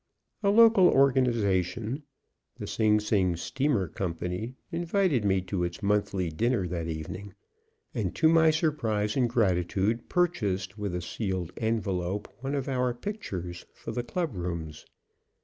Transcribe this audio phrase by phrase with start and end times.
[0.41, 2.01] A local organization,
[2.57, 7.35] the Sing Sing Steamer Company, invited me to its monthly dinner that evening,
[7.93, 13.63] and, to my surprise and gratitude, purchased with a sealed envelope one of "our" pictures
[13.75, 14.87] for the club rooms.